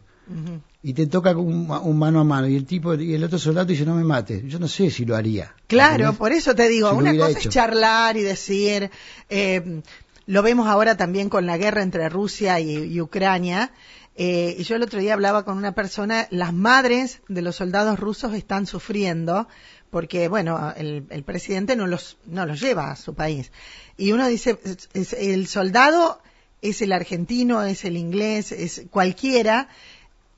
Y 0.81 0.93
te 0.93 1.07
toca 1.07 1.35
un, 1.37 1.69
un 1.69 1.99
mano 1.99 2.19
a 2.19 2.23
mano. 2.23 2.47
Y 2.47 2.55
el 2.55 2.65
tipo, 2.65 2.93
y 2.95 3.13
el 3.13 3.23
otro 3.23 3.39
soldado 3.39 3.65
dice, 3.67 3.85
no 3.85 3.95
me 3.95 4.03
mates. 4.03 4.43
Yo 4.45 4.59
no 4.59 4.67
sé 4.67 4.89
si 4.89 5.05
lo 5.05 5.15
haría. 5.15 5.53
Claro, 5.67 5.93
¿Entendés? 5.93 6.17
por 6.17 6.31
eso 6.31 6.55
te 6.55 6.67
digo, 6.69 6.89
Si 6.91 6.95
una 6.97 7.15
cosa 7.15 7.29
hecho. 7.39 7.49
es 7.49 7.53
charlar 7.53 8.17
y 8.17 8.21
decir, 8.21 8.89
eh, 9.29 9.81
lo 10.25 10.41
vemos 10.43 10.67
ahora 10.67 10.95
también 10.97 11.29
con 11.29 11.45
la 11.45 11.57
guerra 11.57 11.83
entre 11.83 12.07
Rusia 12.09 12.59
y, 12.59 12.71
y 12.77 13.01
Ucrania, 13.01 13.71
eh, 14.15 14.55
y 14.59 14.63
yo 14.63 14.75
el 14.75 14.83
otro 14.83 14.99
día 14.99 15.13
hablaba 15.13 15.43
con 15.43 15.57
una 15.57 15.71
persona, 15.73 16.27
las 16.29 16.53
madres 16.53 17.21
de 17.27 17.41
los 17.41 17.55
soldados 17.55 17.99
rusos 17.99 18.33
están 18.33 18.67
sufriendo 18.67 19.47
porque 19.89 20.27
bueno, 20.27 20.73
el, 20.75 21.05
el 21.09 21.23
presidente 21.23 21.75
no 21.75 21.85
los, 21.87 22.17
no 22.25 22.45
los 22.45 22.59
lleva 22.59 22.91
a 22.91 22.95
su 22.95 23.13
país. 23.13 23.51
Y 23.97 24.11
uno 24.11 24.27
dice, 24.27 24.57
es- 24.93 25.13
el 25.13 25.47
soldado 25.47 26.19
es 26.61 26.81
el 26.81 26.93
argentino, 26.93 27.61
es 27.63 27.83
el 27.85 27.97
inglés, 27.97 28.51
es 28.51 28.83
cualquiera, 28.89 29.67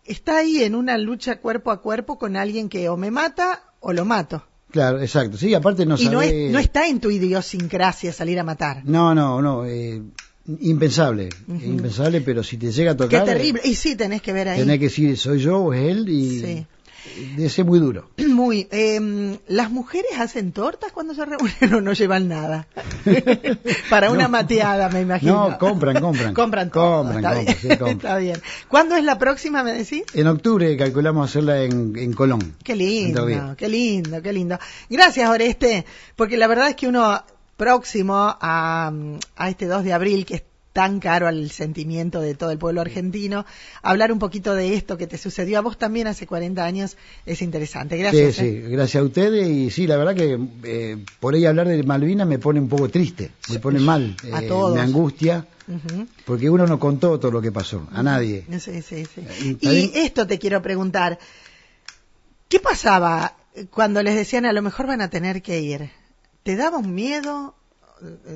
está 0.06 0.38
ahí 0.38 0.64
en 0.64 0.76
una 0.76 0.98
lucha 0.98 1.40
cuerpo 1.40 1.72
a 1.72 1.82
cuerpo 1.82 2.18
con 2.18 2.36
alguien 2.36 2.70
que 2.70 2.90
o 2.90 2.98
me 2.98 3.12
mata 3.12 3.64
o 3.80 3.94
lo 3.94 4.06
mato. 4.06 4.46
Claro, 4.72 5.00
exacto. 5.02 5.38
Sí, 5.38 5.54
aparte 5.54 5.86
no 5.86 5.96
y 5.98 6.06
no, 6.06 6.20
sabe- 6.22 6.48
es, 6.48 6.52
no 6.52 6.60
está 6.60 6.88
en 6.88 7.00
tu 7.00 7.10
idiosincrasia 7.10 8.12
salir 8.12 8.40
a 8.40 8.44
matar. 8.44 8.84
No, 8.86 9.16
no, 9.16 9.42
no. 9.42 9.66
eh, 9.66 10.02
impensable. 10.60 11.30
Impensable, 11.48 12.22
pero 12.22 12.44
si 12.44 12.58
te 12.58 12.72
llega 12.72 12.92
a 12.92 12.98
Qué 12.98 13.04
tocar. 13.04 13.26
terrible. 13.26 13.62
Y 13.64 13.76
sí, 13.76 13.96
tenés 13.96 14.22
que 14.22 14.34
ver 14.34 14.50
ahí. 14.50 14.60
Tenés 14.60 14.80
que 14.80 14.86
decir, 14.86 15.18
soy 15.18 15.40
yo 15.40 15.60
o 15.60 15.74
es 15.74 15.82
él 15.92 16.10
y. 16.10 16.40
Sí. 16.40 16.68
Debe 17.38 17.50
ser 17.50 17.66
muy 17.66 17.80
duro. 17.80 18.10
Muy. 18.28 18.68
eh, 18.72 19.40
¿Las 19.48 19.72
mujeres 19.72 20.12
hacen 20.20 20.52
tortas 20.52 20.92
cuando 20.92 21.14
se 21.14 21.24
reúnen 21.26 21.74
o 21.74 21.82
no 21.82 21.94
llevan 21.94 22.28
nada? 22.28 22.68
Para 23.90 24.12
una 24.12 24.24
No. 24.24 24.30
mateada, 24.30 24.90
me 24.90 25.02
imagino. 25.02 25.50
No, 25.50 25.58
compran, 25.58 26.02
compran. 26.02 26.34
compran 26.34 26.72
todo. 26.72 27.04
Compran, 27.04 27.18
está, 27.18 27.34
compran, 27.36 27.46
bien. 27.46 27.58
sí, 27.62 27.68
compran. 27.70 27.90
está 27.92 28.18
bien. 28.18 28.42
¿Cuándo 28.68 28.96
es 28.96 29.04
la 29.04 29.18
próxima, 29.18 29.64
me 29.64 29.74
decís? 29.74 30.04
En 30.14 30.28
octubre 30.28 30.76
calculamos 30.78 31.30
hacerla 31.30 31.62
en, 31.64 31.94
en 31.98 32.14
Colón. 32.14 32.56
Qué 32.64 32.76
lindo, 32.76 33.26
qué 33.58 33.70
lindo, 33.70 34.22
qué 34.22 34.34
lindo. 34.34 34.60
Gracias, 34.90 35.30
Oreste, 35.30 35.86
porque 36.16 36.38
la 36.38 36.48
verdad 36.48 36.70
es 36.70 36.76
que 36.76 36.88
uno 36.88 37.24
próximo 37.58 38.16
a, 38.18 38.92
a 39.38 39.50
este 39.50 39.66
2 39.68 39.84
de 39.84 39.94
abril, 39.94 40.26
que 40.26 40.36
es 40.36 40.44
tan 40.76 41.00
caro 41.00 41.30
al 41.30 41.52
sentimiento 41.52 42.20
de 42.20 42.36
todo 42.36 42.52
el 42.52 42.58
pueblo 42.58 42.82
argentino, 42.82 43.46
hablar 43.82 44.12
un 44.12 44.20
poquito 44.20 44.54
de 44.56 44.74
esto 44.74 44.98
que 44.98 45.08
te 45.08 45.18
sucedió 45.18 45.58
a 45.58 45.62
vos 45.62 45.78
también 45.78 46.06
hace 46.06 46.28
40 46.28 46.66
años 46.66 46.98
es 47.26 47.42
interesante. 47.42 47.96
Gracias. 47.96 48.36
Sí, 48.36 48.46
¿eh? 48.46 48.62
sí, 48.66 48.72
gracias 48.72 49.02
a 49.02 49.06
ustedes 49.06 49.48
y 49.48 49.72
sí, 49.72 49.88
la 49.88 49.96
verdad 49.96 50.14
que 50.14 50.38
eh, 50.66 50.98
por 51.22 51.34
ahí 51.34 51.46
hablar 51.46 51.70
de 51.70 51.82
Malvinas 51.82 52.28
me 52.28 52.40
pone 52.40 52.60
un 52.60 52.68
poco 52.68 52.90
triste, 52.90 53.32
me 53.50 53.60
pone 53.60 53.80
mal, 53.80 54.18
A 54.34 54.44
eh, 54.44 54.48
todos. 54.50 54.76
me 54.76 54.82
angustia, 54.82 55.48
porque 56.26 56.50
uno 56.50 56.68
no 56.68 56.78
contó 56.78 57.18
todo 57.22 57.32
lo 57.32 57.42
que 57.42 57.54
pasó, 57.54 57.88
a 57.94 58.04
nadie. 58.04 58.46
Sí, 58.60 58.82
sí, 58.82 59.06
sí. 59.06 59.22
Eh, 59.22 59.58
¿está 59.62 59.72
Y 59.72 59.92
esto 59.96 60.28
te 60.28 60.38
quiero 60.40 60.62
preguntar. 60.62 61.18
¿Qué 62.50 62.60
pasaba 62.60 63.38
cuando 63.72 64.04
les 64.04 64.16
decían 64.16 64.46
a 64.46 64.52
lo 64.52 64.62
mejor 64.62 64.88
van 64.88 65.00
a 65.00 65.10
tener 65.10 65.42
que 65.42 65.62
ir? 65.62 65.90
¿Te 66.44 66.58
daba 66.58 66.80
un 66.80 66.94
miedo? 66.94 67.56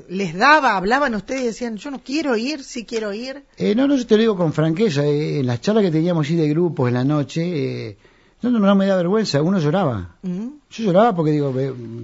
¿Les 0.10 0.34
daba? 0.36 0.78
¿Hablaban 0.78 1.16
ustedes 1.16 1.42
y 1.42 1.46
decían 1.48 1.76
yo 1.78 1.92
no 1.92 2.02
quiero 2.04 2.36
ir, 2.38 2.64
sí 2.64 2.86
quiero 2.86 3.14
ir? 3.14 3.44
Eh, 3.58 3.76
no, 3.76 3.88
no, 3.88 3.96
yo 3.96 4.06
te 4.08 4.16
lo 4.16 4.22
digo 4.22 4.36
con 4.38 4.54
franqueza, 4.54 5.06
eh, 5.06 5.40
en 5.40 5.48
las 5.48 5.62
charlas 5.62 5.84
que 5.84 5.92
teníamos 5.92 6.26
así 6.26 6.36
de 6.36 6.48
grupos 6.50 6.88
en 6.88 6.94
la 6.94 7.04
noche, 7.04 7.90
eh, 7.90 7.98
no, 8.42 8.50
no, 8.52 8.60
no 8.60 8.76
me 8.76 8.86
da 8.88 8.96
vergüenza, 8.96 9.42
uno 9.42 9.60
lloraba. 9.60 10.16
¿Mm? 10.22 10.48
Yo 10.72 10.84
lloraba 10.86 11.14
porque 11.16 11.32
digo, 11.32 11.54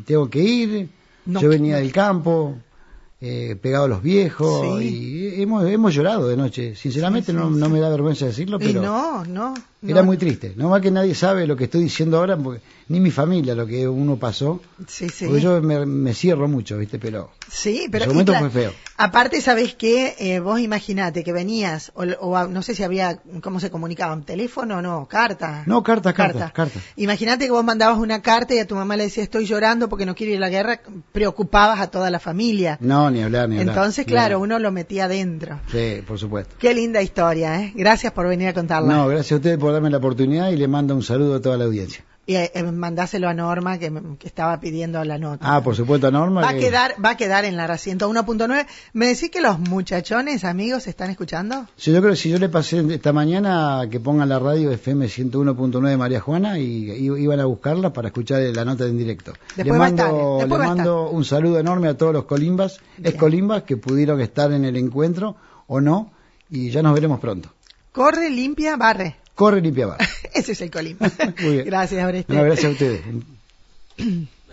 tengo 0.06 0.30
que 0.30 0.40
ir, 0.42 0.90
No 1.26 1.40
yo 1.42 1.50
venía 1.50 1.78
del 1.78 1.92
campo, 1.94 2.56
eh, 3.22 3.56
pegado 3.62 3.86
a 3.86 3.88
los 3.88 4.04
viejos, 4.04 4.80
Sí. 4.80 5.34
y 5.38 5.42
hemos, 5.42 5.66
hemos 5.66 5.94
llorado 5.94 6.28
de 6.28 6.36
noche. 6.36 6.76
Sinceramente 6.76 7.32
Sí, 7.32 7.38
sí, 7.38 7.44
no, 7.44 7.50
no 7.50 7.70
me 7.70 7.80
da 7.80 7.90
vergüenza 7.90 8.26
decirlo, 8.26 8.58
Y 8.60 8.66
pero 8.68 8.82
no, 9.26 9.54
no. 9.86 9.92
era 10.00 10.04
muy 10.04 10.18
triste. 10.18 10.54
No 10.56 10.70
más 10.70 10.82
que 10.82 10.92
nadie 10.92 11.16
sabe 11.16 11.48
lo 11.48 11.56
que 11.56 11.66
estoy 11.66 11.84
diciendo 11.84 12.18
ahora, 12.18 12.38
porque, 12.38 12.62
ni 12.88 13.00
mi 13.00 13.12
familia 13.12 13.56
lo 13.56 13.66
que 13.66 13.88
uno 13.88 14.18
pasó, 14.18 14.62
Sí, 14.88 15.10
sí. 15.10 15.26
porque 15.26 15.42
yo 15.42 15.62
me, 15.62 15.86
me 15.86 16.14
cierro 16.14 16.48
mucho, 16.48 16.78
¿viste? 16.78 17.00
Pero 17.00 17.32
Sí, 17.50 17.88
pero 17.92 18.04
ese 18.06 18.12
y 18.12 18.14
momento 18.14 18.32
claro, 18.34 18.50
fue 18.50 18.62
feo. 18.64 18.72
Aparte, 18.98 19.42
¿sabés 19.42 19.76
qué? 19.76 20.16
Eh, 20.20 20.40
vos 20.40 20.60
imaginate 20.60 21.24
que 21.24 21.34
venías, 21.34 21.92
o, 21.96 22.04
o 22.04 22.48
no 22.48 22.62
sé 22.62 22.76
si 22.76 22.84
había, 22.84 23.20
¿cómo 23.42 23.60
se 23.60 23.70
comunicaban? 23.70 24.24
¿Teléfono 24.24 24.78
o 24.78 24.82
no? 24.82 25.08
¿Carta? 25.08 25.64
No, 25.66 25.84
cartas, 25.84 26.14
cartas, 26.14 26.52
cartas. 26.52 26.82
Imagínate 26.96 27.46
que 27.46 27.52
vos 27.52 27.64
mandabas 27.64 27.98
una 27.98 28.22
carta 28.22 28.54
y 28.54 28.60
a 28.60 28.68
tu 28.68 28.76
mamá 28.76 28.96
le 28.96 29.04
decías, 29.06 29.26
estoy 29.26 29.46
llorando 29.46 29.90
porque 29.90 30.06
no 30.06 30.16
quiero 30.16 30.32
ir 30.32 30.38
a 30.38 30.42
la 30.42 30.50
guerra, 30.50 30.80
preocupabas 31.12 31.80
a 31.80 31.88
toda 31.92 32.10
la 32.10 32.20
familia. 32.20 32.78
No, 32.82 33.10
ni 33.12 33.22
hablar, 33.22 33.50
ni 33.50 33.58
hablar. 33.60 33.76
Entonces, 33.76 34.06
claro, 34.06 34.40
uno 34.40 34.60
lo 34.60 34.72
metía 34.72 35.06
adentro. 35.06 35.60
Sí, 35.72 36.02
por 36.08 36.18
supuesto. 36.20 36.56
Qué 36.60 36.74
linda 36.74 37.02
historia, 37.02 37.62
¿eh? 37.62 37.74
Gracias 37.76 38.14
por 38.14 38.28
venir 38.28 38.48
a 38.50 38.54
contarla. 38.54 38.94
No, 38.94 39.08
gracias 39.08 39.34
a 39.34 39.36
ustedes 39.36 39.58
por 39.58 39.74
darme 39.76 39.90
la 39.90 39.98
oportunidad 39.98 40.50
y 40.50 40.58
le 40.58 40.68
mando 40.68 40.96
un 40.96 41.04
saludo 41.04 41.36
a 41.36 41.42
toda 41.42 41.58
la 41.58 41.66
audiencia. 41.66 42.04
Y 42.28 42.38
eh, 42.38 42.52
eh, 42.56 42.64
mandáselo 42.64 43.30
a 43.30 43.36
Norma 43.36 43.78
que, 43.78 43.92
estaba 44.24 44.60
pidiendo 44.60 45.04
la 45.06 45.20
nota. 45.20 45.46
Ah, 45.56 45.62
por 45.62 45.76
supuesto 45.76 46.08
a 46.08 46.12
Norma. 46.12 46.42
Va 46.42 46.50
a 46.50 46.54
que- 46.56 46.60
quedar, 46.62 46.96
va 47.04 47.12
a 47.12 47.18
quedar 47.18 47.46
en 47.46 47.56
la 47.56 47.68
101.9. 47.68 48.66
¿Me 48.94 49.06
decís 49.06 49.30
que 49.30 49.42
los 49.42 49.60
muchachones, 49.60 50.44
amigos, 50.44 50.88
están 50.88 51.12
escuchando? 51.12 51.68
Sí, 51.76 51.92
yo 51.92 52.00
creo 52.00 52.14
que 52.14 52.18
si 52.18 52.30
yo 52.32 52.40
le 52.40 52.50
pasé 52.50 52.84
esta 52.96 53.14
mañana 53.14 53.84
que 53.92 54.00
pongan 54.00 54.28
la 54.30 54.40
radio 54.40 54.72
FM 54.72 55.06
101.9 55.06 55.98
María 56.00 56.20
Juana 56.20 56.58
y, 56.58 56.90
y- 56.92 57.06
iban 57.22 57.40
a 57.42 57.46
buscarla 57.46 57.94
para 57.94 58.08
escuchar 58.08 58.42
la 58.42 58.66
nota 58.66 58.86
en 58.86 58.98
directo. 58.98 59.34
Después 59.56 59.66
le 59.66 59.72
va 59.72 59.76
a 59.76 59.80
mando, 59.80 60.04
estar, 60.04 60.14
le 60.14 60.18
va 60.18 60.42
a 60.42 60.62
estar. 60.64 60.78
mando 60.78 61.10
un 61.12 61.26
saludo 61.26 61.60
enorme 61.60 61.90
a 61.90 61.96
todos 61.96 62.12
los 62.12 62.26
colimbas, 62.26 62.80
ex 63.04 63.16
colimbas 63.20 63.62
que 63.64 63.78
pudieron 63.78 64.20
estar 64.20 64.52
en 64.52 64.66
el 64.66 64.78
encuentro 64.78 65.36
o 65.68 65.80
no 65.80 66.12
y 66.50 66.72
ya 66.72 66.82
nos 66.82 66.96
veremos 66.96 67.20
pronto. 67.20 67.50
Corre, 67.92 68.32
limpia, 68.32 68.78
barre. 68.78 69.18
Corre 69.36 69.62
limpia 69.62 69.88
va. 69.88 69.98
Ese 70.34 70.54
es 70.54 70.62
el 70.62 70.72
colim. 70.72 70.98
Muy 71.42 71.52
bien. 71.52 71.66
Gracias, 71.66 72.04
Oreste. 72.04 72.34
No, 72.34 72.44
gracias 72.44 72.66
a 72.66 72.70
ustedes. 72.70 73.02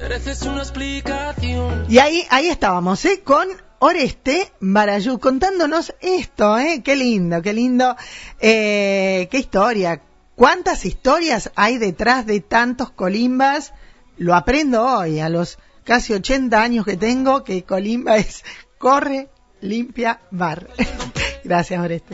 Mereces 0.01 0.43
una 0.43 0.63
explicación. 0.63 1.87
Y 1.89 1.99
ahí, 1.99 2.25
ahí 2.31 2.49
estábamos, 2.49 3.05
¿eh? 3.05 3.21
Con 3.23 3.49
Oreste 3.79 4.53
Barayú 4.61 5.19
contándonos 5.19 5.95
esto, 6.01 6.59
¿eh? 6.59 6.83
Qué 6.85 6.97
lindo, 6.97 7.43
qué 7.43 7.53
lindo. 7.53 7.97
Eh, 8.41 9.29
qué 9.31 9.39
historia. 9.39 10.03
¿Cuántas 10.35 10.85
historias 10.85 11.51
hay 11.55 11.79
detrás 11.79 12.27
de 12.27 12.41
tantos 12.41 12.91
colimbas? 12.91 13.73
Lo 14.17 14.35
aprendo 14.35 14.85
hoy, 14.85 15.21
a 15.21 15.29
los 15.29 15.59
casi 15.85 16.13
80 16.13 16.61
años 16.61 16.85
que 16.85 16.97
tengo, 16.97 17.45
que 17.45 17.65
colimba 17.65 18.17
es 18.17 18.45
corre, 18.79 19.29
limpia, 19.61 20.21
bar. 20.31 20.69
Gracias, 21.45 21.81
Oreste. 21.81 22.11